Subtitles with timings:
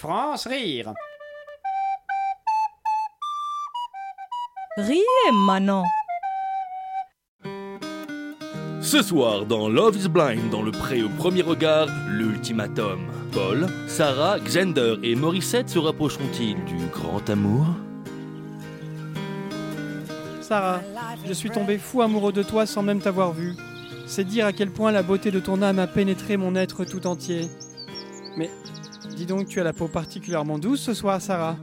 [0.00, 0.94] France Rire.
[4.78, 5.82] Riez, Manon.
[8.80, 13.00] Ce soir, dans Love is Blind, dans le pré au premier regard, l'ultimatum.
[13.34, 17.66] Paul, Sarah, Xander et Morissette se rapprocheront-ils du grand amour?
[20.40, 20.80] Sarah,
[21.26, 23.52] je suis tombé fou amoureux de toi sans même t'avoir vu.
[24.06, 27.06] C'est dire à quel point la beauté de ton âme a pénétré mon être tout
[27.06, 27.42] entier.
[28.38, 28.48] Mais
[29.08, 31.56] dis donc, tu as la peau particulièrement douce ce soir, Sarah.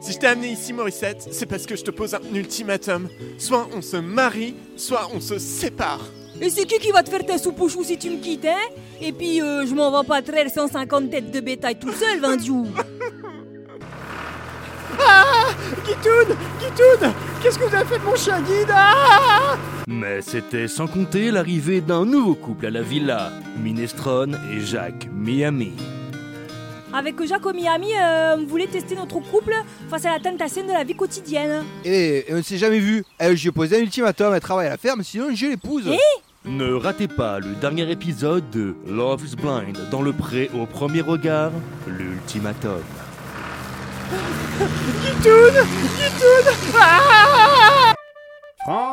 [0.00, 3.08] Si je t'ai amené ici, Morissette, c'est parce que je te pose un ultimatum.
[3.38, 6.00] Soit on se marie, soit on se sépare.
[6.40, 8.44] Et c'est qui qui va te faire ta soupe au chou si tu me quittes,
[8.44, 8.60] hein?
[9.00, 12.66] Et puis, euh, je m'en vais pas traire 150 têtes de bétail tout seul, Vindiou.
[15.86, 16.15] Guitoun
[17.46, 21.80] Qu'est-ce que vous avez fait de mon chien guide Ah Mais c'était sans compter l'arrivée
[21.80, 23.30] d'un nouveau couple à la villa,
[23.62, 25.70] Minestrone et Jacques Miami.
[26.92, 29.54] Avec Jacques au Miami, euh, on voulait tester notre couple
[29.88, 31.62] face à la tentation de la vie quotidienne.
[31.84, 33.04] Et, et on ne s'est jamais vu.
[33.16, 35.88] Elle, j'ai posé un ultimatum, elle travaille à la ferme, sinon je l'épouse.
[36.46, 41.00] Ne ratez pas le dernier épisode de Love is Blind, dans le pré au premier
[41.00, 41.52] regard,
[41.86, 42.82] l'ultimatum.